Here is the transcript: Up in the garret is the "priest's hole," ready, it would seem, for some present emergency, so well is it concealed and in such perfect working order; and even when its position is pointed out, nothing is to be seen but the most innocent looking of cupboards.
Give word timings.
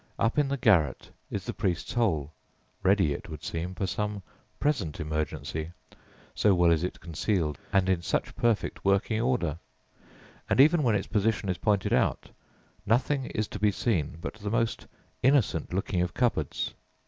Up 0.17 0.39
in 0.39 0.47
the 0.47 0.57
garret 0.57 1.11
is 1.29 1.45
the 1.45 1.53
"priest's 1.53 1.93
hole," 1.93 2.31
ready, 2.81 3.13
it 3.13 3.29
would 3.29 3.43
seem, 3.43 3.75
for 3.75 3.85
some 3.85 4.23
present 4.59 4.99
emergency, 4.99 5.73
so 6.33 6.55
well 6.55 6.71
is 6.71 6.83
it 6.83 6.99
concealed 6.99 7.59
and 7.71 7.87
in 7.87 8.01
such 8.01 8.35
perfect 8.35 8.83
working 8.83 9.21
order; 9.21 9.59
and 10.49 10.59
even 10.59 10.81
when 10.81 10.95
its 10.95 11.05
position 11.05 11.49
is 11.49 11.59
pointed 11.59 11.93
out, 11.93 12.31
nothing 12.83 13.25
is 13.27 13.47
to 13.49 13.59
be 13.59 13.69
seen 13.69 14.17
but 14.19 14.33
the 14.33 14.49
most 14.49 14.87
innocent 15.21 15.71
looking 15.71 16.01
of 16.01 16.15
cupboards. 16.15 16.73